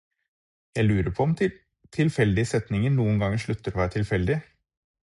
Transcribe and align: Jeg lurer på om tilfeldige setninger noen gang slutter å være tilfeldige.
Jeg 0.75 0.85
lurer 0.85 1.13
på 1.17 1.27
om 1.27 1.35
tilfeldige 1.99 2.49
setninger 2.55 2.97
noen 2.97 3.23
gang 3.27 3.39
slutter 3.47 3.75
å 3.79 3.83
være 3.85 3.97
tilfeldige. 3.99 4.43